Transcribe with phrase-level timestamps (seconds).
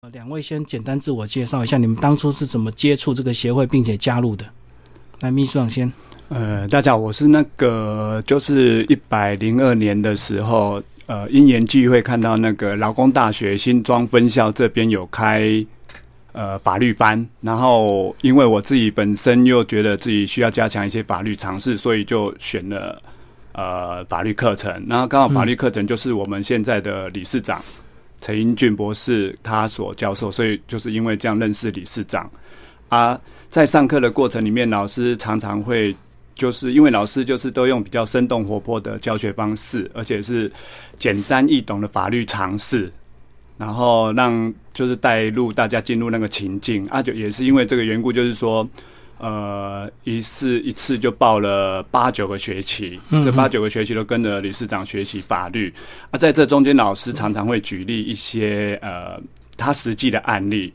[0.00, 4.44] 呃，两位先简单自我介绍一下，你们当初是怎么接触这个协会并且加入的？
[5.22, 5.92] 来，秘书长先。
[6.28, 15.66] 呃，大家好，我是那个就是一百零二年的时候，呃，因缘际会看到那个劳工大学新庄分校这边有开
[16.30, 23.02] 呃法律班，然后因为我自己本身又觉得自己需要加强一些法律常识，所以就选了
[23.50, 24.72] 呃法律课程。
[24.86, 27.60] 然后刚好法律课程就是我们现在的理事长。
[28.20, 32.30] 陈英俊博士他所教授，所以就是因为这样认识理事长
[32.88, 33.20] 啊。
[33.50, 35.94] 在上课的过程里面，老师常常会
[36.34, 40.50] 就是因为老师就是都用比较生动活泼的教学方式，而且是
[40.98, 42.90] 简单易懂的法律常识，
[43.56, 47.02] 然后让就是带入大家进入那个情境啊。
[47.02, 48.68] 就也是因为这个缘故，就是说。
[49.18, 55.74] 呃，一次一次就报了八九个学期，这八九个学期都跟着理事长学习法律。
[56.12, 59.20] 啊，在这中间，老师常常会举例一些呃
[59.56, 60.72] 他实际的案例，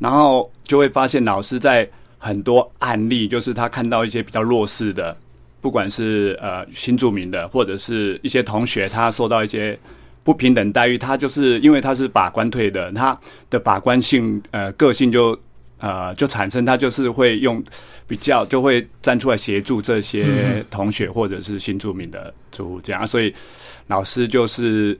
[0.00, 5.16] 然后就会发现老师在很多案例，就是他看到一些比较弱势的，
[5.60, 9.78] 不管是呃新住民的，或者是一些同学，他受到一些
[10.24, 13.16] 不平等待遇，他就是因为他是法官退的，他
[13.48, 15.38] 的法官性呃个性就。
[15.84, 17.62] 呃，就产生他就是会用
[18.06, 23.34] 比较，就会站出来协助这些同学或者是新住民的住户这样，所以
[23.86, 24.98] 老师就是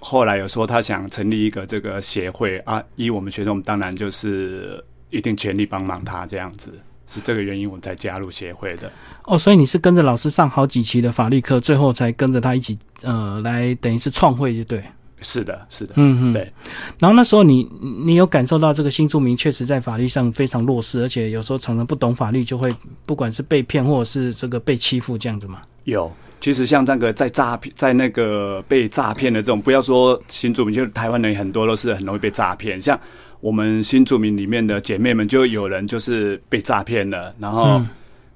[0.00, 6.72] 后来有说他想成立一个这个协会啊，依我们学生，我们当然就是一定全力帮忙他这样子，
[7.06, 8.90] 是这个原因我们才加入协会的。
[9.26, 14.82] 哦，所以你是跟着老师上好几期的法律课，最后才跟着他一起呃来等于是创会，就对。
[15.20, 16.52] 是的，是的，嗯嗯，对。
[16.98, 17.66] 然后那时候你
[18.04, 22.70] 你有感受到这个新住民确实在法律上非常弱势，而且有时候常常不懂法律，就会
[23.06, 25.62] 不管是被骗或者是这个被欺负这样子吗？
[25.84, 32.82] 有，其实像这个在诈骗，在那个被诈骗的这种，不要说新住民，就台湾人很多都是很容易被诈骗。
[32.82, 32.98] 像
[33.40, 37.80] 我们新住民里面的姐妹们，就有人就是被诈骗了，然后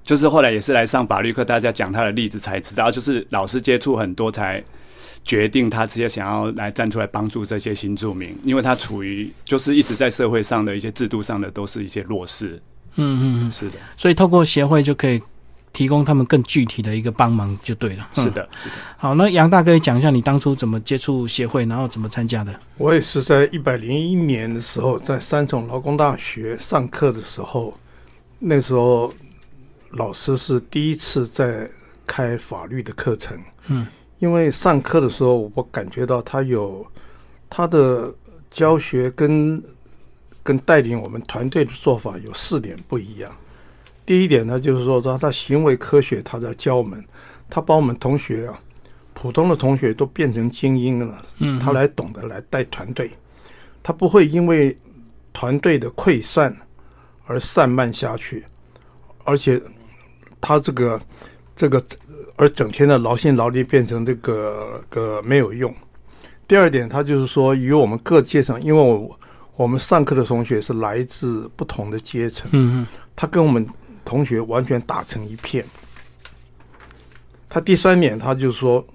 [0.02, 4.64] 就是后来也是来上法律课，大家讲他的例子才知道，就是老师接触很多才。
[5.28, 12.58] 决定他直接想要来站出来帮助这些新住民，因为他处于就是一直在社会上的一些制度上的都是一些弱势。
[12.94, 13.74] 嗯嗯，是的。
[13.94, 15.20] 所以透过协会就可以
[15.70, 18.08] 提供他们更具体的一个帮忙就对了。
[18.14, 18.74] 是的，是的。
[18.96, 22.58] 好，那杨大哥讲一下你当初怎么接触协会，然后怎么参加的？
[22.78, 27.78] 我也是在一百零一年的时候，在三重劳工大学上课的时候，
[28.38, 29.12] 那时候
[29.90, 31.68] 老师是第一次在
[32.06, 33.38] 开法律的课程。
[33.66, 33.86] 嗯。
[34.18, 36.86] 因为上课的时候，我感觉到他有
[37.48, 38.12] 他的
[38.50, 39.62] 教学跟
[40.42, 43.30] 跟带领我们团队的做法有四点不一样。
[44.04, 47.04] 第一点呢，就是说他他行为科学，他在教我们，
[47.50, 48.58] 他把我们同学啊，
[49.12, 51.22] 普通的同学都变成精英了。
[51.38, 53.10] 嗯，他来懂得来带团队，
[53.82, 54.74] 他不会因为
[55.32, 56.56] 团队的溃散
[57.26, 58.44] 而散漫下去，
[59.24, 59.60] 而且
[60.40, 60.98] 他这个
[61.58, 61.84] 这个。
[62.40, 65.74] 而整天的劳心劳力变成这个个没有用。
[66.46, 69.18] 第二点，他就是说，与我们各阶层，因为我
[69.56, 72.86] 我们上课的同学是来自不同的阶层，嗯嗯，
[73.16, 73.66] 他跟我们
[74.04, 75.64] 同学完全打成一片。
[77.48, 78.86] 他第三点，他就是说，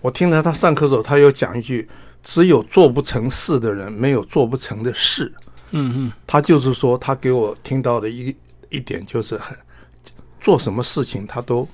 [0.00, 1.88] 我听了他上课的时候，他有讲一句：
[2.22, 5.34] 只有做不成事的人，没有做不成的事。
[5.72, 8.32] 嗯嗯，他就是说，他给我听到的一
[8.68, 9.56] 一点就是很
[10.40, 11.66] 做什么事情，他都。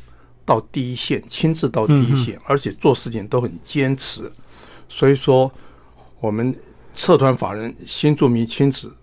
[0.47, 4.31] 到第一线，亲自到第一线，而且做事情都很坚持。
[4.91, 5.51] 所以说，
[6.21, 6.55] 我们
[6.95, 8.95] 社团法人新住民亲子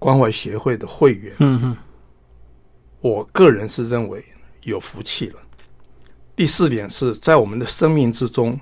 [0.00, 1.76] 关怀协会的会员，嗯嗯，
[3.00, 4.24] 我个人是认为
[4.64, 5.40] 有福气了。
[6.34, 8.58] 第四点是在我们的生命之中，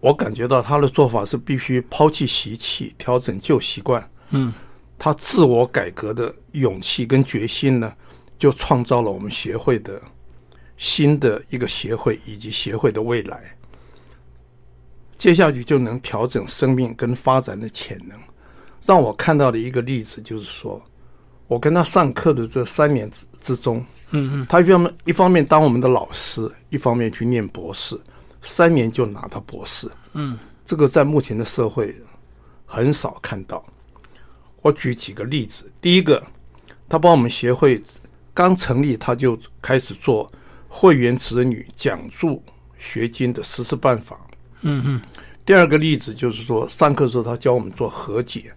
[0.00, 4.10] 我感觉到他的做法是必须抛弃习气，调整旧习惯。
[4.30, 4.50] 嗯，
[4.98, 7.92] 他自我改革的勇气跟决心呢，
[8.44, 9.98] 就创造了我们协会的。
[10.76, 13.56] 新的一个协会以及协会的未来，
[15.16, 18.18] 接下去就能调整生命跟发展的潜能。
[18.82, 20.82] 让我看到的一个例子就是说，
[21.46, 23.78] 我跟他上课的这三年之之中，
[24.10, 27.96] 嗯嗯，他一方面一方面当我们的老师，一方面去念博士，
[28.42, 30.36] 三年就拿到博士，嗯，
[30.66, 31.94] 这个在目前的社会
[32.66, 33.64] 很少看到。
[34.60, 36.20] 我举几个例子，第一个，
[36.88, 37.80] 他帮我们协会
[38.34, 40.30] 刚成立，他就开始做。
[40.76, 42.42] 会员子女奖助
[42.76, 44.18] 学金的实施办法。
[44.62, 45.00] 嗯嗯。
[45.46, 48.52] 第二个例子就是说，上课时候他教我们做和解。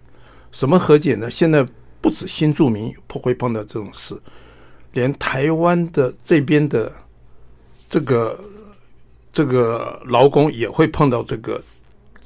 [0.50, 1.30] 什么和解呢？
[1.30, 1.64] 现在
[2.00, 4.20] 不止新住民不会碰到这种事，
[4.94, 6.92] 连台湾的这边的
[7.88, 8.36] 这个
[9.32, 11.62] 这个劳工也会碰到这个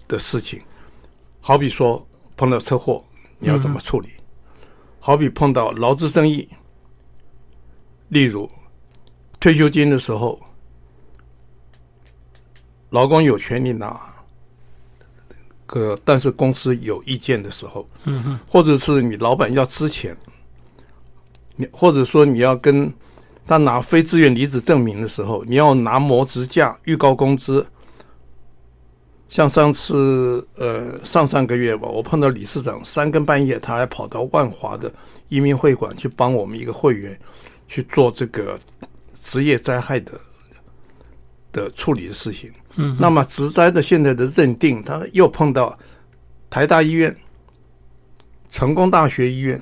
[0.08, 0.58] 的事情。
[1.42, 3.04] 好比说，碰到车祸
[3.38, 4.08] 你要怎么处理？
[5.00, 6.48] 好比碰到劳资争议，
[8.12, 8.46] 例如
[9.40, 10.38] 退休金的时候，
[12.90, 13.98] 劳工有权利拿，
[15.64, 20.14] 个但是公司有意见的时候，嗯哼，或者是你老板要支钱，
[21.56, 22.92] 你或者说你要跟
[23.46, 27.66] 他拿非自愿离职证明的时候，你要拿模职假预告工资。
[29.30, 34.92] 像上次呃上上个月吧，我碰到理事长三更半夜，他还跑到万华的
[35.30, 37.18] 移民会馆去帮我们一个会员
[37.72, 38.60] 去做这个
[39.14, 40.12] 职业灾害的
[41.52, 42.52] 的处理的事情。
[42.74, 45.78] 嗯，那么职灾的现在的认定，他又碰到
[46.50, 47.16] 台大医院、
[48.50, 49.58] 成功大学医院、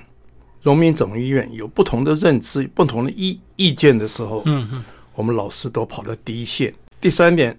[0.60, 4.84] 荣民总医院有不同的认知、不同的意意见的时候，嗯嗯，
[5.14, 6.74] 我们老师都跑到第一线。
[7.00, 7.56] 第三点，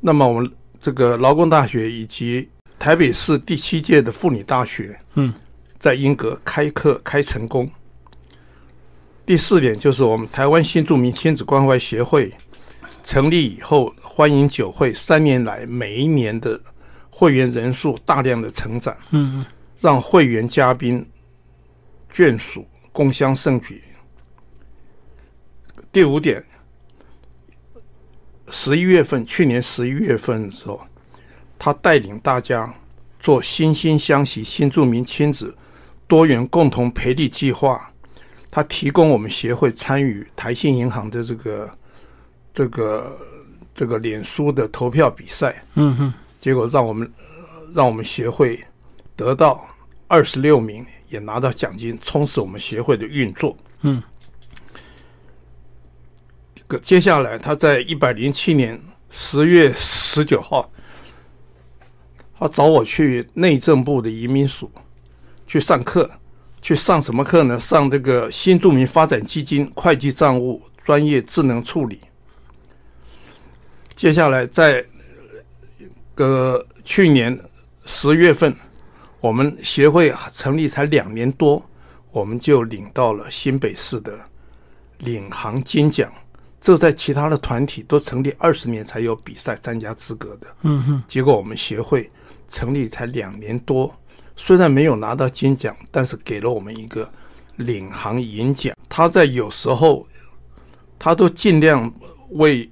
[0.00, 0.52] 那么我们。
[0.84, 5.32] 这个劳工大学以及台北市第七届的妇女大学，嗯，
[5.78, 7.70] 在英格开课开成功。
[9.24, 12.32] 第四点就是我们台湾新住民亲子关怀协会
[13.04, 16.60] 成立以后，欢迎酒会三年来每一年的
[17.10, 19.44] 会员人数大量的成长，嗯，
[19.78, 21.04] 让会员嘉宾
[22.12, 23.82] 眷属共襄盛举。
[25.90, 26.44] 第五点。
[28.54, 30.78] 十一月份，去年十一月份的时候，
[31.58, 32.74] 他带领大家
[33.18, 35.56] 做惺惺相惜新住民亲子
[36.06, 37.91] 多元共同培力计划。
[38.54, 41.70] 他提供我们协会参与台信银行的这个
[42.52, 43.18] 这个
[43.74, 45.64] 这个脸书的投票比赛。
[45.74, 47.10] 嗯哼，结果让我们
[47.74, 48.62] 让我们协会
[49.16, 49.66] 得到
[50.06, 53.56] 二十六名，也拿到奖金，充实我们协会的运作。
[53.80, 54.02] 嗯。
[56.82, 58.78] 接下来，他在一百零七年
[59.10, 60.70] 十月十九号，
[62.38, 64.70] 他找我去内政部的移民署
[65.46, 66.10] 去上课，
[66.62, 67.58] 去上什么课呢？
[67.58, 72.00] 上这个新住民发展基金会计账务专业智能处理。
[73.96, 74.84] 接下来，在
[76.14, 77.36] 个去年
[77.84, 78.54] 十月份，
[79.20, 81.60] 我们协会成立才两年多，
[82.12, 84.18] 我们就领到了新北市的
[84.98, 86.12] 领航金奖。
[86.60, 91.02] 这在其他的团体都成立二十年才有比赛参加资格的，嗯哼。
[91.08, 92.08] 结果我们协会
[92.48, 93.92] 成立才两年多，
[94.44, 97.08] 虽然没有拿到金奖，但是给了我们一个
[97.54, 98.74] 领航银奖。
[98.88, 100.04] 他在有时候，
[100.98, 101.88] 他都尽量
[102.30, 102.68] 为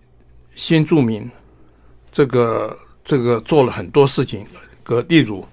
[0.56, 1.30] 新住民
[2.10, 4.44] 这个这个做了很多事情。
[4.82, 5.46] 个例如，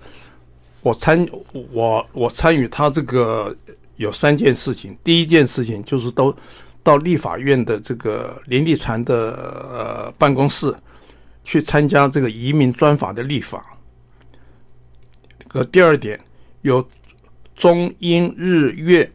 [0.81, 1.23] 我参
[1.71, 3.55] 我我参与他这个
[3.97, 6.35] 有三件事情，第一件事情就是都。
[6.83, 9.13] 到立法院的这个林立禅的
[9.69, 10.73] 呃办公室
[11.43, 13.76] 去参加这个移民专法的立法。
[15.57, 16.19] 呃，第二点
[16.61, 16.87] 有
[17.55, 19.11] 中英日粤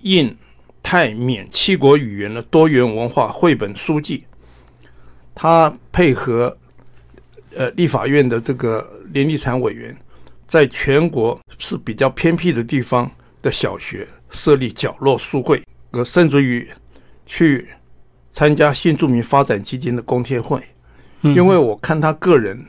[0.00, 0.34] 印
[0.82, 4.24] 泰缅七国语言的多元文化绘本书籍，
[5.34, 6.56] 他配合
[7.54, 9.94] 呃立法院的这个林立产委员，
[10.46, 13.10] 在全国是比较偏僻的地方
[13.42, 16.66] 的小学设立角落书柜，呃，甚至于。
[17.24, 17.66] 去
[18.30, 20.60] 参加新住民发展基金的公贴会，
[21.22, 22.62] 因为我看他个人，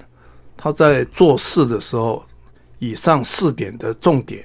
[0.56, 2.24] 他在做事的时候，
[2.84, 4.44] 以上四点的重点，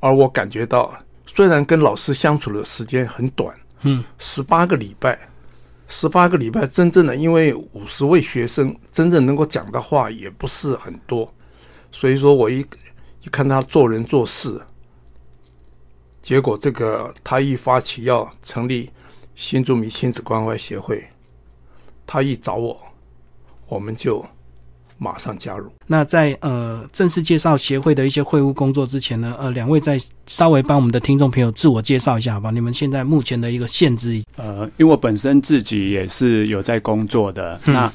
[0.00, 5.18] 而我感觉到，虽然跟老师相处的时间很短，嗯，十八个礼拜，
[5.86, 11.30] 十八个礼拜，真正的因为五十位学生，真正能够讲的话也不是很多，
[11.92, 12.64] 所以说我一
[13.20, 14.58] 一看他做人做事。
[16.22, 18.90] 结果，这个他一发起要成立
[19.36, 21.06] 新住民亲子关怀协会，
[22.06, 22.80] 他一找我，
[23.66, 24.24] 我们就
[24.98, 25.70] 马上加入。
[25.86, 32.50] 那在呃正式介绍协会的一些会务工作之前呢，呃，两位再稍微帮我们的听众朋友自我介绍一下，好吧？
[32.50, 34.22] 你们现在目前的一个限制？
[34.36, 37.92] 呃，因为我本身自己也是有在工作的，那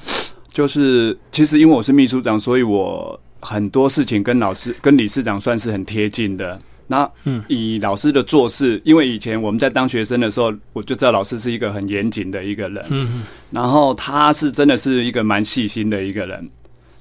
[0.49, 6.59] 就是其实因为我是秘书长，所以我很多事情跟老师、跟理事长算是很贴近的。
[6.91, 12.83] 那嗯以老师的做事，因为以前我们在当学生的时候，我就知道老师是一个很严谨的一个人。
[12.89, 16.49] 嗯然后他是真的是一个蛮细心的一个人。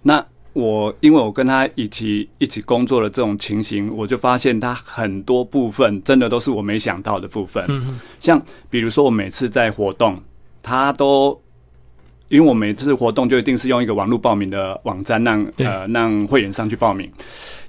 [0.03, 7.65] 那我因为我跟他一起一起工作的这种情形，我就发现他很多部分真的都是我没想到的部分。
[7.69, 10.21] 嗯像比如说我每次在活动，
[10.63, 11.41] 他都
[12.29, 17.11] 因为我每次活动就一定是用一个网络报名的网站让呃让会员上去报名。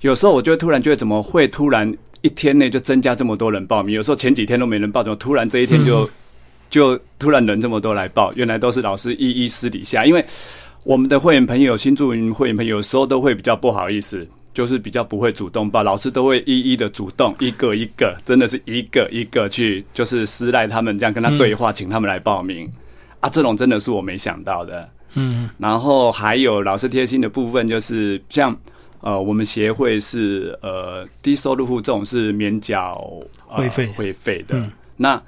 [0.01, 1.95] 有时候我就突然觉得怎么会突然。
[2.21, 6.09] 一天内就增加这么多人报名，有时候前几天都没人报，怎么突然这一天就
[6.69, 8.29] 就突然人这么多来报？
[8.33, 10.25] 原来都是老师一一私底下，因为
[10.89, 22.67] 我们的会员朋友、新住民会员朋友有时候都会比较不好意思，就是比较不会主动报，老师都会一一的主动，一个一个，真的是一个一个去，就是私赖他们这样跟他对话，请他们来报名
[23.19, 24.89] 啊，这种真的是我没想到的。
[25.13, 28.57] 嗯，然后还有老师贴心的部分，就是像
[29.01, 32.99] 呃，我们协会是呃低收入户这种是免缴、
[33.47, 34.57] 呃会费会费的。
[34.57, 35.21] 嗯那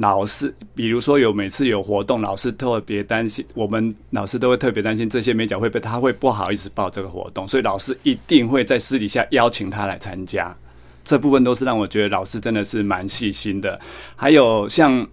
[0.00, 10.56] 老师，比如说有每次有活动，老师特别担心，我们老师都会特别担心这些美甲会被，他会不好意思报这个活动，所以老师一定会在私底下邀请他来参加。
[11.04, 13.80] 这部分都是让我觉得老师真的是蛮细心的。
[14.14, 15.04] 还有像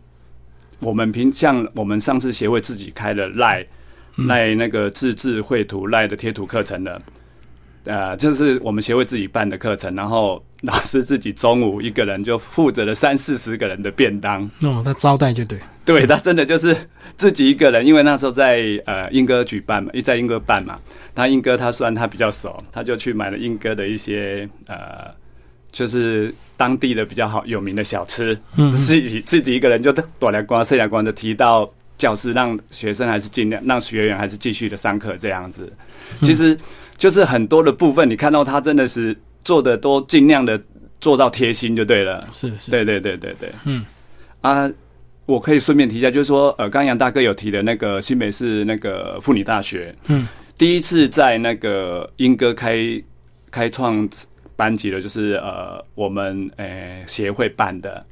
[0.80, 3.66] 我们平像我们上次协会自己开的赖
[4.28, 7.02] 赖那个自制绘图赖的贴图课程的，
[7.86, 14.44] 呃，就是我们协会自己办的课程，然后老师自己中午一个人就负责了三四十个人的便当。
[14.62, 16.76] 哦，他招待就对，对他真的就是
[17.16, 20.80] 自己一个人，因为那时候在呃英哥举办嘛，一在英哥办嘛，
[21.14, 25.14] 他英哥他虽然他比较熟，他就去买了英哥的一些呃，
[25.72, 35.72] 就是当地的比较好有名的小吃，嗯自己自己一个人就躲来光、射来光的提到教室，让学生还是尽量让学员还是继续的上课这样子。
[36.22, 36.58] 其实
[36.98, 40.60] 就是很多的部分，你看到他真的是做的都尽量的
[41.00, 42.26] 做到贴心就对了。
[42.32, 43.86] 是是，对对对对对，嗯。
[44.42, 44.70] 啊，
[45.26, 52.78] 我可以顺便提一下，就是说，呃，刚刚杨大哥有提的那个新北市那个妇女大学，嗯，第一次在那个英歌开
[53.50, 54.08] 开创
[54.56, 58.06] 班级的，就是呃我们呃协会办的。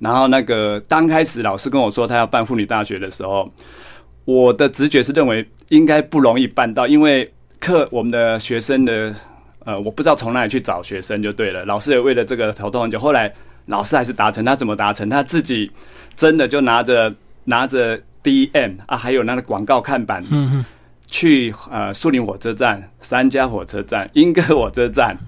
[0.00, 3.48] 然后那个刚开始老师跟我说他要办妇女大学的时候，
[4.24, 7.32] 我的直觉是认为应该不容易办到，因为
[7.66, 9.12] 课我们的学生的
[9.64, 13.32] 呃我不知道从哪里去找学生就对了，老师也为了这个头痛很久，后来
[13.64, 15.10] 老师还是达成，他怎么达成？
[15.10, 15.68] 他自己
[16.14, 20.24] 真的就拿着拿着 DM 啊，还有那个广告看板，
[21.08, 25.18] 去呃树林火车站、三家火车站、莺歌火车站，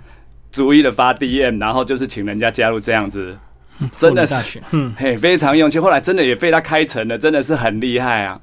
[0.52, 3.36] 逐一的发 DM，然后就是请人家加入这样子，
[3.96, 4.60] 真的是
[4.96, 5.82] 嘿，非常用心。
[5.82, 8.40] 后来真的也被他开成了，真的是很厉害啊。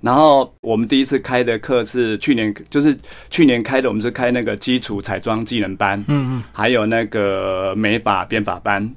[0.00, 2.96] 然后我们第一次开的课是去年，就是
[3.30, 8.88] 去年开的，我们是开那个基础彩妆技能班，嗯嗯，还有那个美发编发班。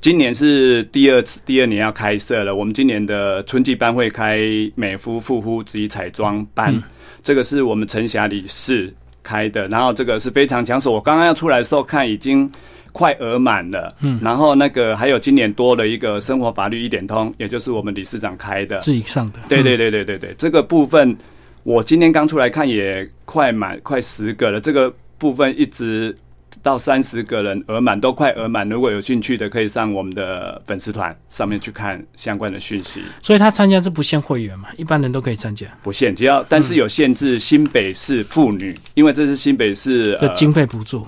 [0.00, 2.54] 今年是第二次，第二年要开设了。
[2.54, 4.40] 我们今年的春季班会开
[4.74, 6.82] 美肤、护肤及彩妆班，嗯
[7.22, 8.92] 这个是我们陈霞理事
[9.22, 9.68] 开的。
[9.68, 12.50] 然后这个是非常抢手，我刚刚要出来的时候看已经
[12.92, 13.94] 快额满了。
[14.00, 18.78] 嗯，然后那个还有今年多了一个生活法律一点通，也就是我们理事长开的。
[18.78, 21.16] 自己上的，对对对对对对，这个部分
[21.64, 26.14] 我今天刚出来看也快满快十个了，这个部分一直
[26.62, 28.68] 到三十个人额满，都快额满。
[28.68, 41.06] 如果有兴趣的，可以上我们的粉丝团上面去看相关的讯息，所以他参加是不限会员嘛，一般人都可以参加不限，只要但是有限制新北市妇女，因为这是新北市的经费补助，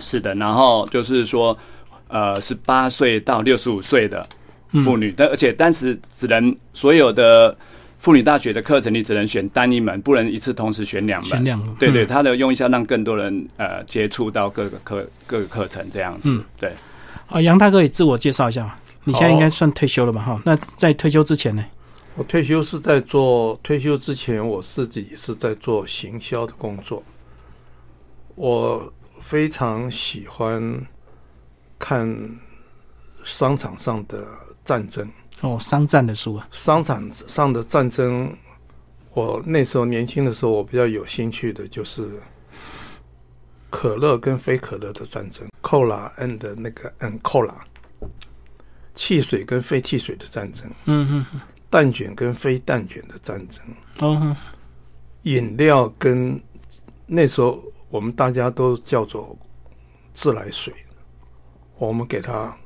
[0.00, 1.56] 是的，然后就是说，
[2.08, 4.26] 呃，十八岁到六十五岁的
[4.84, 7.56] 妇女，但而且当时只能所有的
[7.98, 11.30] 妇女大学的课程，你只能选单一门，不能一次同时选两门。
[11.30, 16.28] 选两个对对，嗯它的用意是要让更多人呃接触到各个课各个课程这样子。
[16.28, 16.72] 嗯对，
[17.28, 18.74] 啊，杨大哥也自我介绍一下嘛，
[19.04, 20.20] 你现在好应该算退休了吧？
[20.20, 21.64] 哈，那在退休之前呢？
[22.14, 27.02] 我退休是在做退休之前，我自己是在做行销的工作。
[28.34, 30.84] 我非常喜欢
[31.78, 32.14] 看
[33.24, 34.26] 商场上的
[34.64, 35.08] 战争，
[35.40, 38.36] 哦，商战的书啊，商场上的战争。
[39.14, 42.08] 我那时候年轻的时候，我比较有兴趣的就是
[43.70, 47.54] 可乐跟非可乐的战争，Cola and 那个 and Cola，
[48.94, 50.68] 汽水跟非汽水的战争。
[50.86, 53.60] 嗯嗯，蛋卷跟非蛋卷的战争，
[54.00, 54.36] 嗯，嗯。
[55.22, 56.42] 饮料跟
[57.06, 57.62] 那时候
[57.92, 59.36] 我们大家都叫做
[60.14, 60.72] 自来水，
[61.76, 62.56] 我们给它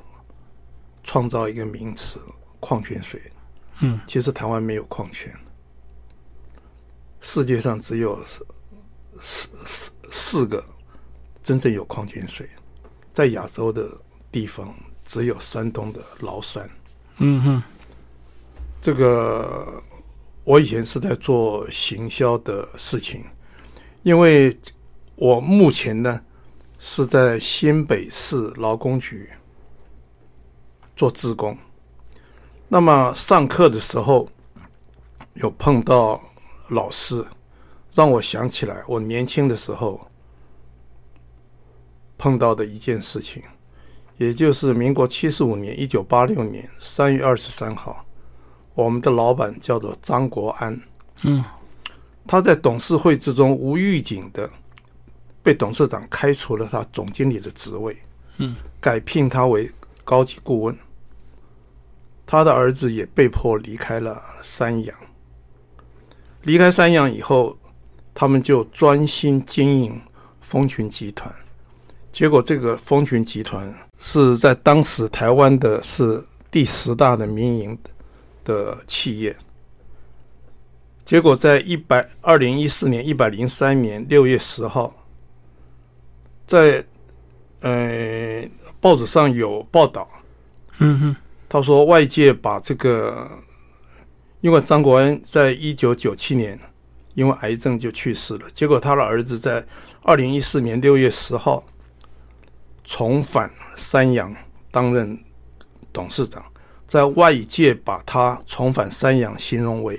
[1.03, 2.21] 创造一个名词——
[2.61, 3.21] 矿泉水。
[3.81, 5.37] 嗯，其实台湾没有矿泉，
[7.21, 8.47] 世界上只有四
[9.21, 10.65] 四四四个
[11.43, 12.49] 真正有矿泉水，
[13.13, 13.85] 在亚洲的
[14.31, 14.73] 地方
[15.05, 16.71] 只有山东的崂山。
[17.17, 17.63] 嗯哼，
[18.81, 19.83] 这个
[20.45, 23.25] 我以前是在做行销的事情，
[24.05, 24.57] 因为
[25.17, 26.21] 我目前呢
[26.79, 29.29] 是在新北市劳工局
[30.95, 31.57] 做志工。
[32.69, 34.29] 那么上课的时候
[35.35, 36.21] 有碰到
[36.69, 37.25] 老师，
[37.93, 40.07] 让我想起来我年轻的时候
[42.19, 43.43] 碰到的一件事情，
[44.19, 48.05] 也就是民国七十五年（一九八六年）三月二十三号。
[48.75, 50.79] 我们的老板叫做张国安，
[51.23, 51.43] 嗯，
[52.27, 54.51] 他在董事会之中无预警的
[55.47, 57.97] 被董事长开除了他总经理的职位，
[58.39, 59.71] 嗯，改聘他为
[60.03, 60.77] 高级顾问。
[62.27, 64.97] 他的儿子也被迫离开了三洋。
[66.43, 67.57] 离开三洋以后，
[68.13, 70.03] 他们就专心经营
[70.41, 71.33] 蜂群集团。
[72.11, 77.79] 结果，这个蜂群集团是在当时台湾的是第十大的民营
[78.43, 79.37] 的企业。
[81.05, 84.93] 结果，在一百二零一四年一百零三年六月十号，
[86.47, 86.85] 在
[87.61, 88.43] 呃
[88.81, 90.09] 报纸上有报道，
[90.79, 91.17] 嗯哼，
[91.49, 93.29] 他说外界把这个，
[94.41, 96.59] 因为张国恩在一九九七年
[97.15, 99.65] 因为癌症就去世了，结果他的儿子在
[100.03, 101.65] 二零一四年六月十号
[102.85, 104.35] 重返三洋
[104.71, 105.19] 担任
[105.93, 106.45] 董事长，
[106.87, 109.99] 在外界把他重返三洋形容为。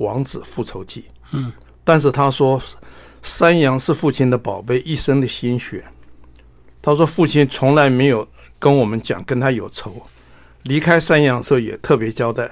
[0.00, 1.52] 王子复仇记，嗯，
[1.84, 2.58] 但是他说，
[3.22, 5.84] 山羊是父亲的宝贝，一生的心血。
[6.82, 8.26] 他说，父亲从来没有
[8.58, 10.00] 跟我们讲跟他有仇，
[10.62, 12.50] 离开山羊的时候也特别交代，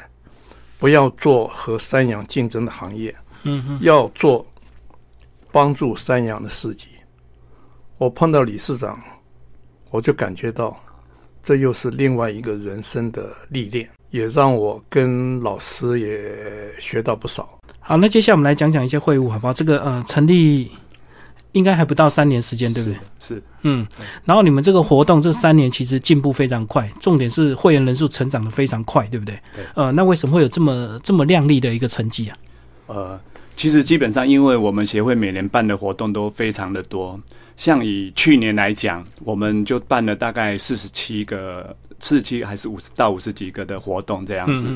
[0.78, 4.46] 不要做和山羊竞争的行业，嗯嗯，要做
[5.50, 6.86] 帮助山羊的事迹。
[7.96, 9.02] 我碰到理事长，
[9.90, 10.78] 我就感觉到，
[11.42, 13.88] 这又是另外一个人生的历练。
[14.10, 16.18] 也让我跟老师也
[16.78, 17.48] 学到不少。
[17.80, 19.52] 好，那接下来我们来讲讲一些会务，好不好？
[19.52, 20.70] 这个呃，成立
[21.52, 22.98] 应该还不到三年时间，对不对？
[23.18, 23.86] 是，嗯。
[24.24, 29.38] 然后你们这个活动这三年其实进步非常快，重点是会员人数成长的非常快，对不对？
[29.54, 29.64] 对。
[29.74, 32.36] 呃，那为什么会有这么这么亮丽的一个成绩啊？
[32.88, 33.20] 呃，
[33.58, 37.18] 其实基本上，因为我们协会每年办的活动都非常的多，
[37.56, 41.76] 像以去年来讲，我们就办了大概四十七个。
[42.00, 44.68] 四十七还是五十到五十几个的活动这样子，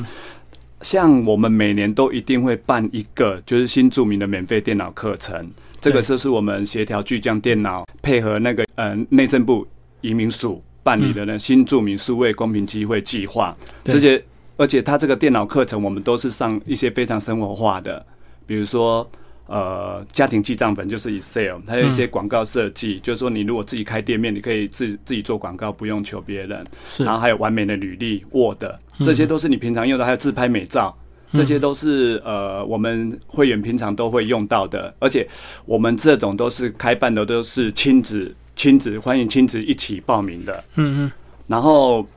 [0.81, 5.49] 像我们每年都一定会办一个，就是新著名的免费电脑课程。
[5.79, 9.65] 这个就是我们协调巨匠电脑配合那个呃内政部
[10.01, 13.55] 移民署办理的呢新著名数位公平机会计划。
[13.85, 14.21] 这些
[14.57, 18.05] 而且它这个电脑课程，我们都是上一些非常生活化的，
[18.45, 19.09] 比如说。
[19.45, 26.65] 呃，家庭记账本就是 Excel，它有一些广告设计，就是说你如果自己开店面，你可以自自己做广告，不用求别人。
[26.87, 28.63] 是，然后还有完美的履历 Word，
[29.03, 30.97] 这些都是你平常用的，还有自拍美照，
[31.33, 34.91] 这些都是呃我们会员平常都会用到的。
[34.97, 35.27] 而且
[35.65, 40.63] 我们这种都是开办的，都是亲子亲子欢迎亲子一起报名的。
[40.75, 41.11] 嗯嗯。
[41.47, 42.07] 然后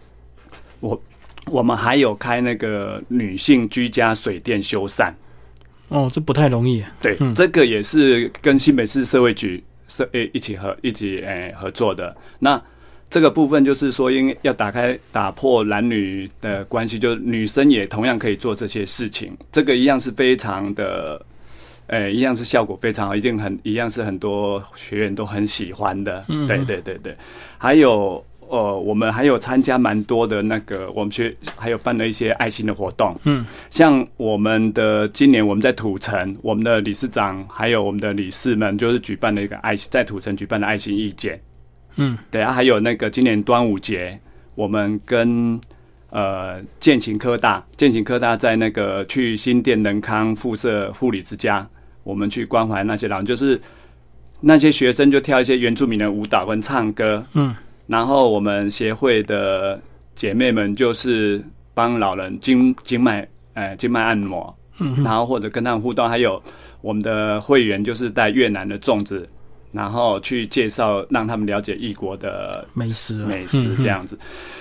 [0.78, 1.02] 我
[1.46, 5.12] 我们还有开那个女性居家水电修缮。
[5.88, 6.84] 哦，这不太容易。
[7.00, 12.14] 对，这个也是跟新北市社会局社诶一起合一起诶合作的。
[12.38, 12.60] 那
[13.08, 19.36] 这个部分就是说，因为要打开打破男女的关系，就女生也同样可以做这些事情。
[19.52, 21.24] 这个一样是非常的，
[21.86, 26.24] 诶，一样是效果非常好，一定很一样是很多学员都很喜欢的。
[26.48, 27.16] 对对对对，
[27.58, 28.24] 还有。
[28.48, 33.18] 呃，我们还有参加蛮多的那个，我们学还有办了一些爱心的活动。
[33.24, 41.40] 嗯，像我们的今年我们在土城，我们的理事长还有我们的理事们，就是举办了一个爱在土城举办的爱心义剪。
[41.96, 44.18] 嗯，对啊，还有那个今年端午节，
[44.54, 45.60] 我们跟
[46.10, 51.66] 呃建勤科大，建勤科大在那个去新店仁康附设护理之家，
[52.04, 53.60] 我们去关怀那些老人，就是
[54.40, 57.24] 那些学生就跳一些原住民的舞蹈跟唱歌。
[57.32, 57.54] 嗯。
[57.86, 59.80] 然后我们协会的
[60.14, 61.42] 姐妹们就是
[61.74, 64.54] 帮老人经经脉，呃，经脉按摩，
[65.04, 66.42] 然后或者跟他们互动，还有
[66.80, 69.28] 我们的会员就是带越南的粽子，
[69.76, 74.18] 然后去介绍让他们了解异国的美食美食这样子。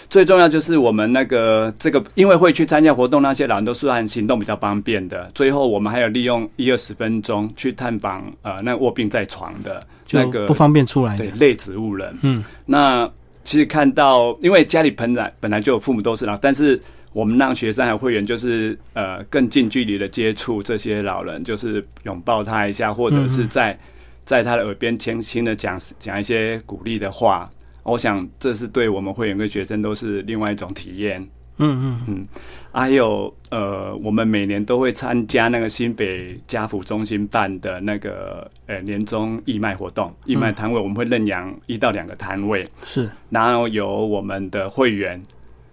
[0.09, 5.27] 最重要就是我们那个这个，因为会去参加活动，那些老人都是按行动比较方便的。
[5.33, 9.81] 最后我们还有利用一二十分钟去探访呃，那卧病在床的。
[10.11, 12.15] 那个不方便出来，对，类植物人。
[12.21, 13.09] 嗯，那
[13.43, 16.79] 其实看到，因为家里本来本来就有父母都是老，但是
[17.11, 23.77] 我们让学生和会员就是呃更近距离的接触这些老人，就是拥抱他一下，或者是在
[24.25, 27.49] 在他的耳边轻轻的讲讲一些鼓励的话。
[27.83, 31.21] 我想这是对我们会员跟学生都是另外一种体验。
[31.57, 32.25] 嗯嗯嗯。
[32.71, 45.21] 还有呃，我们每年都会参加那个新北家福中心办的那个呃年终义卖活动，义卖摊位我们会认养一到两个摊位，是，然后由我们的会员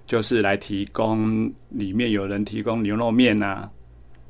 [0.07, 3.69] 就是来提供，里面有人提供牛肉面啊，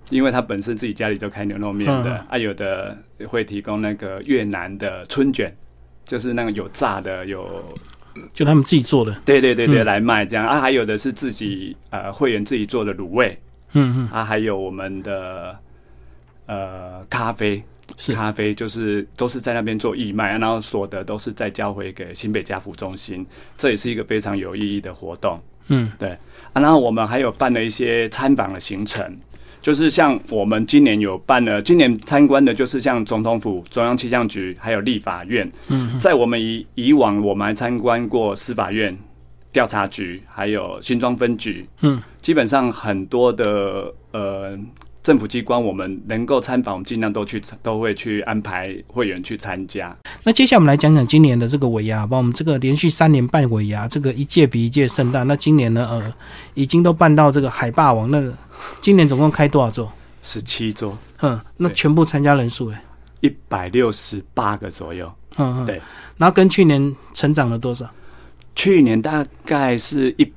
[0.08, 5.52] 因为他本身自己家里就开牛肉面的，啊，有的会提供那个越南的春卷，
[6.04, 7.62] 就是那个有炸的有。
[8.34, 10.46] 就他们自己做的，对对对对，来卖这样。
[10.46, 13.40] 啊，还有的是自己呃会员自己做的卤味，
[13.72, 15.58] 嗯嗯，啊，还有我们的
[16.44, 17.62] 呃咖啡，
[17.96, 18.12] 是。
[18.12, 25.40] 咖啡，就是都是在那边做义卖，然后所得都是再交回给新北家福中心，这也是一个非常有意义的活动。
[25.68, 26.10] 嗯，对。
[26.52, 29.18] 啊，然后我们还有办了一些参访的行程，
[29.62, 35.48] 就是像我们今年有办了，今年参观的就是像总统府、中央气象局，还有立法院。
[35.68, 38.94] 嗯，在我们以以往，我们还参观过司法院、
[39.52, 41.64] 调查局，还有新庄分局。
[41.82, 44.58] 嗯，基本上很多的呃
[45.00, 49.96] 政府机关，我们能够参访，我们尽量都去都会去安排会员去参加。
[50.24, 52.16] 那接下来我们来讲讲今年的这个尾牙吧。
[52.16, 55.22] 我们这个连续三年办尾牙，这个一届比一届盛大。
[55.22, 56.12] 那今年呢，呃，
[56.54, 58.10] 已经都办到这个海霸王。
[58.10, 58.20] 那
[58.80, 59.92] 今年总共开多少桌？
[60.24, 62.80] 十七桌，嗯，那全部参加人数哎，
[63.22, 65.12] 一百六十八个左右。
[65.36, 65.80] 嗯嗯，对。
[66.16, 67.90] 然后跟去年成长了多少？
[68.54, 70.32] 去年大概是一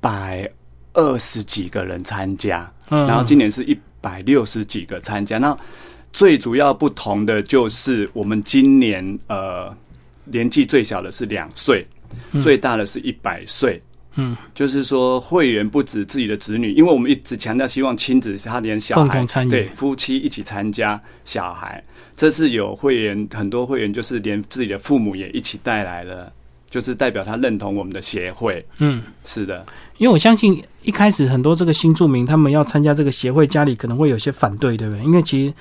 [0.00, 0.50] 百
[0.94, 5.38] 二十几个人参加，嗯，然后今年是一百六十几个参加。
[5.38, 5.56] 那
[6.12, 9.72] 最主要不同的就是我们今年呃
[10.24, 11.86] 年纪最小的是两岁，
[12.32, 13.80] 嗯最大的是一百岁。
[14.20, 21.82] 嗯，就是说会员不止自己的子女，因为我们一直强调希望亲子他连小孩共同参与对夫妻一起参加小孩。
[22.16, 26.30] 这次有会员很多会员就是连自己的父母也一起带来了，
[26.68, 28.62] 就是代表他认同我们的协会。
[28.78, 29.64] 嗯，是的，
[29.96, 35.04] 因为我相信一开始很多这个新住民他们要参加这个协会，家里可能会有些反对，对不对？
[35.04, 35.54] 因为其实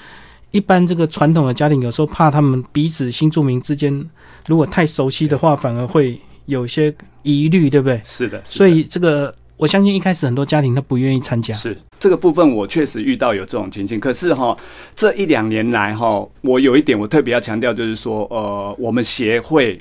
[0.52, 4.10] 一般这个传统的家庭有时候怕他们彼此新住民之间
[4.48, 6.20] 如果太熟悉的话，反而会
[6.50, 8.02] 有些疑虑，对不对？
[8.04, 11.54] 是的，是的所以这个我相信一开始很多家庭都不愿意参加。
[11.54, 14.00] 是这个部分，我确实遇到有这种情形。
[14.00, 14.58] 可是哈，
[14.96, 19.78] 这一两年来哈，我有一点我特别要强调，就是说，呃，我们协会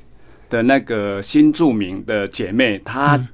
[0.50, 3.28] 的那个新著名的姐妹，她嗯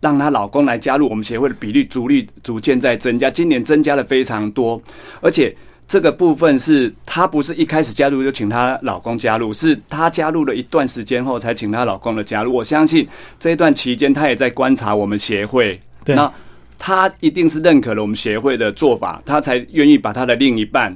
[0.00, 4.80] 让她老公来加入我们协会的比例逐率逐渐在增加，今年增加了非常多，
[5.20, 5.54] 而且。
[5.88, 12.54] 这个部分是她不是一开始加入就请她老公加入，是她加入了一段时间后才请她老公的加入。
[12.54, 13.08] 我相信
[13.40, 16.30] 这一段期间，她也在观察我们协会，对，那
[16.78, 20.94] 她一定是认可了我们协会的做法，她才愿意把她的另一半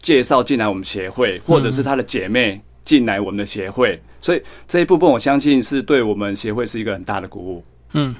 [0.00, 4.00] 介绍进来我们协会，或者是她的姐妹进来我们的协会。
[4.22, 7.64] 所以这一部分，我相信是对我们协会是一个很大的鼓舞。
[7.92, 8.14] 嗯，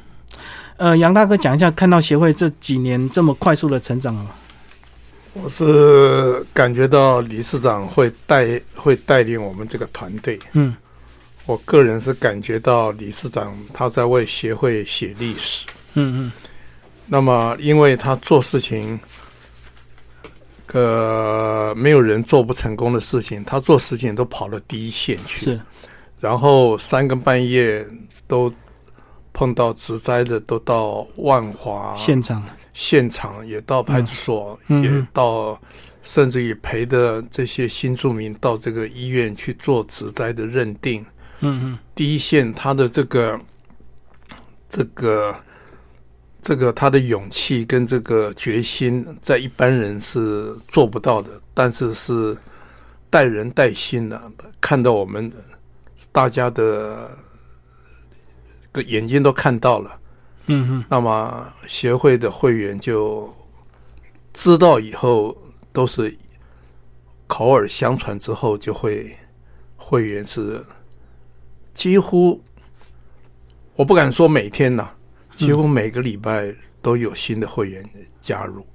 [0.77, 4.31] 呃，杨大哥讲一下，看到协会这几年这么快速的成长了吗？
[5.35, 10.39] 我是感觉到理事长会带会带领我们这个团队。
[10.53, 10.75] 嗯
[11.47, 15.67] 我个人是感觉到理事长他在为协会写历史。
[15.95, 16.33] 嗯嗯
[17.07, 19.01] 那么，因为他做事情，
[20.73, 25.41] 呃，没有人做不成功的事情，他做事情都跑到第一线去。
[25.41, 25.61] 是
[26.21, 27.85] 然后三更半夜
[28.29, 28.53] 都
[29.33, 32.45] 碰到植灾的，都到万华现场，
[32.83, 35.61] 现场，也到派出所，也到，
[36.03, 41.05] 甚至于陪着这些新住民到这个医院去做植灾的认定。
[41.41, 41.79] 嗯嗯。
[41.95, 43.39] 第一线，他的这个
[44.67, 45.37] 这个
[46.41, 52.35] 这个他的勇气跟这个决心，在一般人是做不到的，但是是
[53.11, 54.19] 带人带心的、
[54.59, 55.31] 看到我们
[56.11, 57.11] 大家的
[58.73, 60.00] 个眼睛都看到了，
[60.51, 63.33] 嗯嗯那么协会的会员就
[64.33, 65.37] 知道以后
[65.73, 66.15] 都是
[67.27, 69.17] 口耳相传之后，就会
[69.77, 70.65] 会员是
[71.73, 72.43] 几乎
[73.77, 74.91] 我不敢说每天呐、
[75.37, 77.89] 几乎每个礼拜都有新的会员
[78.21, 78.67] 加入，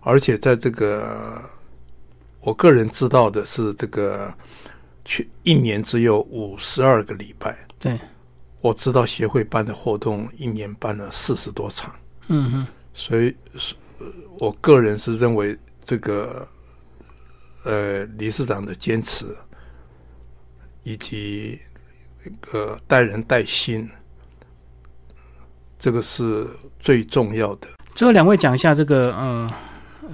[0.00, 1.42] 而且在这个
[2.40, 4.32] 我个人知道的是，这个
[5.04, 7.58] 去一年只有五十二个礼拜。
[7.78, 7.98] 对，
[8.66, 11.94] 我知道协会办的活动一年办了四十多场，
[12.28, 14.06] 嗯哼所以是呃
[14.38, 16.46] 我个人是认为这个
[17.64, 19.24] 呃理事长的坚持，
[20.82, 21.60] 以及
[22.24, 23.88] 那个带人带心，
[25.78, 26.46] 这个是
[26.80, 27.68] 最重要的。
[27.94, 29.52] 最后两位讲一下这个呃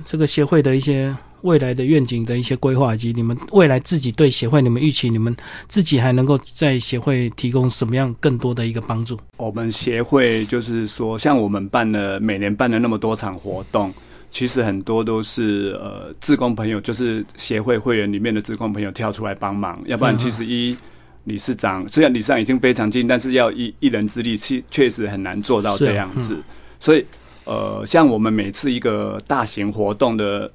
[0.05, 5.35] 这个协会的一些未来的愿景的一些规划，以及你们未来自己对协会你们预期你们
[5.69, 9.19] 自己还能够在协会提供什么样更多的一个帮助？
[9.37, 13.93] 我们协会就是说，像我们办了每年办了那么多场活动，
[14.31, 20.77] 其实很多都是呃，自工朋友，就是协会会员里面的自工朋友跳出来帮忙，要不然其实一
[21.25, 26.37] 理事长虽然理事长已经非常近，但是要一一人之力，确确实很难做到这样子。
[26.81, 27.05] 所以
[27.45, 30.51] 呃，像我们每次一个大型活动的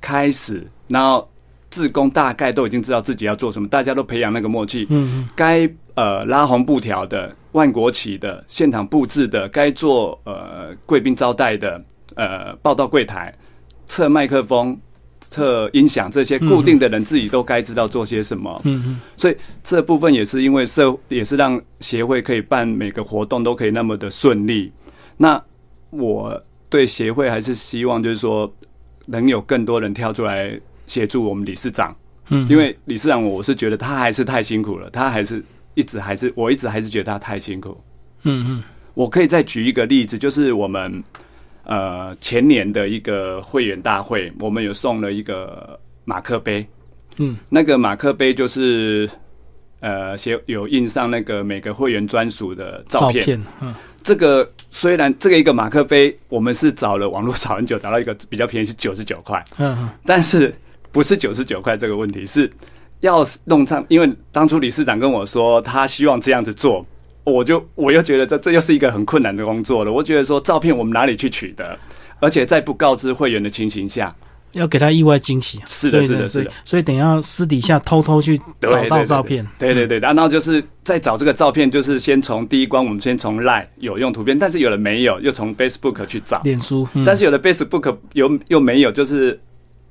[0.00, 1.28] 开始，然后
[1.70, 4.86] 自工大概都已经知道自己要做什么，大家都培养那个默契。
[4.90, 11.82] 嗯该呃拉红布条的、万国旗的、现场布置的，该做呃贵宾招待的、
[12.14, 13.34] 呃报到柜台、
[13.86, 14.78] 测麦克风、
[15.30, 18.60] 测音响这些固定的人自己都该知道做些什么。
[18.64, 24.72] 嗯嗯所以这部分也是因为社，也是让协会可以办每个活动都可以那么的顺利。
[25.16, 25.40] 那
[25.90, 28.50] 我对协会还是希望就是说，
[29.10, 31.94] 能有更多人跳出来协助我们理事长，
[32.28, 35.42] 嗯，因为理事长我是觉得他还是太辛苦了，他还是
[35.74, 37.76] 一直还是我一直还是觉得他太辛苦。
[38.22, 38.62] 嗯嗯。
[38.94, 41.02] 我可以再举一个例子，就是我们
[41.64, 46.66] 呃前年的一个会员大会，我们有送了一个马克杯，
[47.18, 49.08] 嗯，那个马克杯就是
[49.78, 53.20] 呃写有印上那个每个会员专属的照片。
[53.20, 53.74] 照片，嗯。
[54.02, 60.54] 这个虽然这个一个马克杯，我们是找了网络找很久，找到一个比较便宜是九十九块，嗯嗯但是
[60.92, 62.50] 不是九十九块这个问题，是
[63.00, 66.86] 要弄上，因为当初理事长跟我说他希望这样子做，
[67.24, 69.92] 我就我又觉得这这又是一个很困难的工作了。
[69.92, 71.76] 我觉得说照片我们哪里去取得，
[72.20, 74.14] 而且在不告知会员的情形下，
[74.52, 76.50] 要给他意外惊喜，是的是的是的。
[76.64, 86.40] 所以等一下私底下偷偷去找到照片，对对对，然后就是再找这个照片，就是先从第一关，我们先从 Line 有用图片，但是有了没有，又从 Facebook 去找。
[86.42, 87.04] 脸书，嗯。
[87.04, 89.38] 但是有了 Facebook 有又没有，就是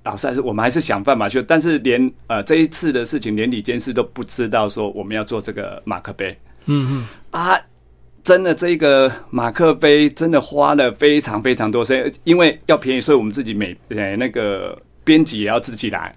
[0.03, 6.37] 老师还是我们还是想办法去，但是连呃这一次的事情，连李监事都不知道说我们要做这个马克杯。
[6.65, 7.07] 嗯嗯。
[7.31, 7.59] 啊。
[8.29, 16.13] 真的，这个马克杯真的花了非常非常多时间，因为要便宜，所以我们自己每呃那个编辑也要自己来。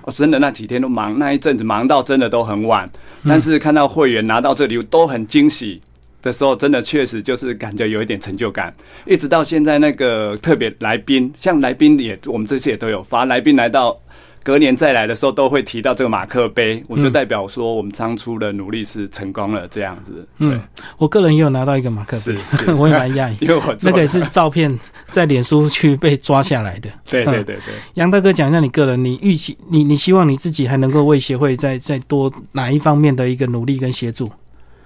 [0.00, 2.90] 哦，真的那几天都忙，那一阵子忙到真的都很晚。
[3.28, 5.78] 但是看到会员拿到这礼物都很惊喜
[6.22, 8.74] 的时候，真的确实就是感觉有一点成就感。
[9.04, 13.94] 一直到现在，那个特别来宾，像来宾也，我们这次也都有发，来宾来到
[14.42, 20.26] 隔年再来的时候，都会提到这个马克杯，我就代表说我们当初的努力是成功了，这样子。
[20.38, 20.60] 对嗯，
[20.96, 23.36] 我个人也有拿到一个马克是杯，是 我也蛮讶异。
[23.44, 24.78] 因为我做那个也是照片
[25.10, 26.90] 在脸书去被抓下来的。
[27.04, 27.74] 对对对对。
[27.94, 34.30] 杨大哥讲一下你个人，你预期你你希望你自己还能够为协会再再多哪一方面的一个努力跟协助？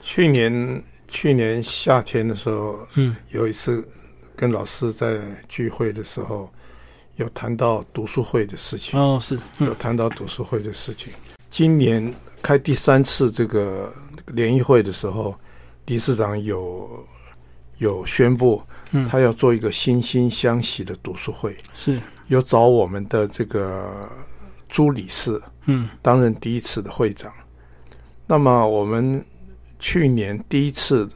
[0.01, 3.87] 去年去年夏天的时候，嗯有一次
[4.37, 5.17] 跟老师在
[5.49, 6.51] 聚会的时候，
[7.17, 9.67] 有谈到读书会的事情，哦是嗯。
[9.67, 11.13] 有谈到读书会的事情。
[11.49, 13.93] 今年开第三次这个
[14.27, 15.35] 联谊会的时候，
[15.87, 17.07] 理事长有
[17.79, 19.09] 有宣布，嗯。
[19.09, 22.01] 他要做一个惺惺相惜的读书会，是。
[22.29, 24.09] 有找我们的这个
[24.69, 25.89] 朱理事嗯。
[26.03, 27.33] 担任第一次的会长。
[28.27, 29.25] 那么我们
[29.79, 31.09] 去年第一次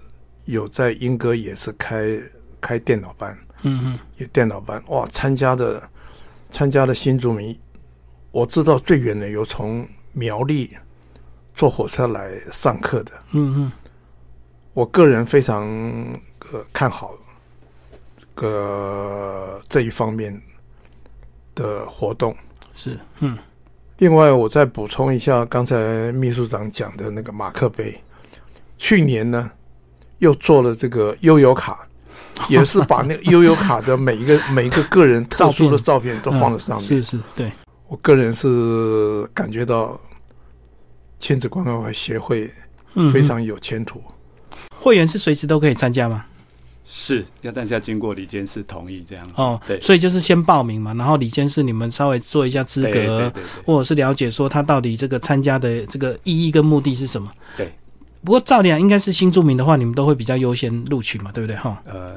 [0.44, 2.20] 有在英歌也是开
[2.60, 3.98] 开电脑班，嗯嗯。
[4.16, 4.82] 有电脑班。
[4.88, 5.82] 哇，参加的
[6.50, 7.58] 参加的新住民，
[8.30, 10.76] 我知道最远的有从苗栗
[11.54, 13.72] 坐火车来上课的，嗯嗯。
[14.74, 15.66] 我个人非常
[16.52, 17.14] 呃看好
[18.34, 20.40] 个这一方面
[21.54, 22.36] 的活动。
[22.74, 23.36] 是嗯。
[23.98, 28.00] 另外，我再补充一下刚才秘书长讲的那个马克杯，
[28.76, 29.50] 去年呢
[30.18, 31.87] 又做了这个悠游卡，
[32.48, 36.86] 也是把那个悠游卡的每一个 每一个个人特殊的照片都放在上面。
[36.86, 37.50] 是是对
[37.88, 40.00] 我个人是感觉到
[41.18, 42.50] 亲子关怀协会
[42.94, 44.02] 嗯非常有前途。
[44.80, 46.24] 会员是随时都可以参加吗？
[46.90, 49.32] 是要，但是要经过李监事同意这样子。
[49.36, 53.32] 哦，对所以就是先报名嘛，然后李监事你们稍微做一下资格对，对
[53.66, 57.30] 或者是了解说他到底这个参加的这个意义跟目的是什么。
[57.56, 57.70] 对。
[58.28, 61.56] 不过照理讲，应该是新住民的话，你们都会比较优先录取嘛，对不对？
[61.56, 62.14] 哈，呃，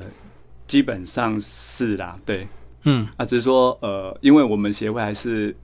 [0.67, 2.45] 基本上是啦，对。
[2.83, 3.07] 嗯。
[3.15, 5.55] 啊，只是说呃，因为我们协会还是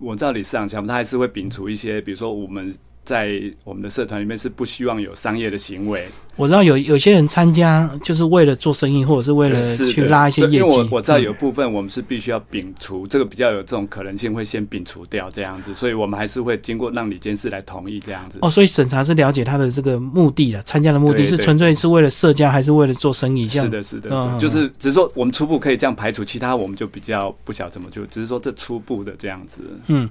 [0.00, 2.74] 我知道理事长讲，他还是会摒除一些，比如说我们
[3.08, 9.58] 在我们的社团里面是不希望有商业的行为，我知道有有些人参加就是为了做生意，或者是为了
[9.90, 10.56] 去拉一些业绩。
[10.56, 18.40] 因为我我知道有嗯部分我们是必须要摒除，这个比较有这种可能性，会先摒除掉这样子，所以我们还是会经过让李监事来同意这样子。
[18.42, 23.48] 哦，所以审查是了解他的这个目的的，参加的目的是纯粹是为了社交，还是为了做生意？
[23.48, 29.62] 这样是的，是的，嗯是的就是只是说我们初步可以这样排除，其他我们就比较不晓得怎么就，只是说这初步的这样子。
[29.86, 30.06] 嗯，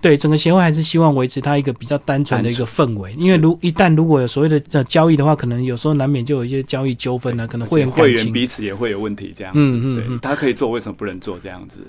[0.00, 8.32] 对，整个协会还是希望维持它一个比较单纯的一个氛围，因为如一旦如果有所谓的呃交易的话，可能有时候难免就有一些交易纠纷呢，可能会员会员。
[8.32, 11.80] 彼此也会有问题，这样嗯嗯嗯，他可以做，为什么不能做这样子？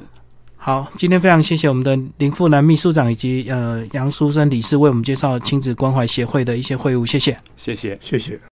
[0.58, 7.38] 好，今天非常谢谢我们的林富南秘书长以及呃杨书生理事为我们介绍亲子关怀协会的一些会务，谢谢。
[7.56, 7.98] 谢谢。
[8.02, 8.42] 谢谢。